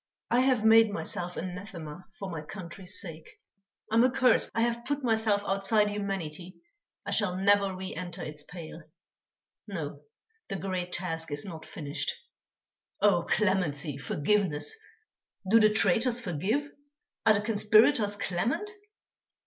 I 0.31 0.39
have 0.39 0.65
made 0.65 0.89
myself 0.91 1.37
anathema 1.37 2.07
for 2.17 2.31
my 2.31 2.41
country's 2.41 2.99
sake. 2.99 3.39
I 3.91 3.93
am 3.93 4.03
accursed. 4.03 4.49
I 4.55 4.61
have 4.61 4.83
put 4.83 5.03
myself 5.03 5.43
outside 5.45 5.91
humanity; 5.91 6.55
I 7.05 7.11
shall 7.11 7.35
never 7.37 7.75
re 7.75 7.93
enter 7.93 8.23
its 8.23 8.41
pale. 8.41 8.81
No, 9.67 10.01
the 10.47 10.55
great 10.55 10.91
task 10.91 11.29
is 11.31 11.45
not 11.45 11.67
finished. 11.67 12.13
Oh! 12.99 13.27
clemency, 13.29 13.99
forgiveness! 13.99 14.75
Do 15.47 15.59
the 15.59 15.69
traitors 15.69 16.19
forgive? 16.19 16.67
Are 17.27 17.35
the 17.35 17.41
conspirators 17.41 18.15
clement? 18.15 18.71